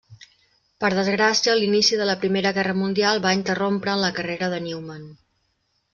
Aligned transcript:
Per 0.83 0.89
desgràcia 0.99 1.53
l'inici 1.59 1.99
de 2.01 2.07
la 2.11 2.17
Primera 2.23 2.53
Guerra 2.59 2.75
Mundial 2.79 3.21
va 3.29 3.35
interrompre 3.41 3.95
en 3.97 4.03
la 4.07 4.13
carrera 4.21 4.51
de 4.55 4.63
Newman. 4.71 5.09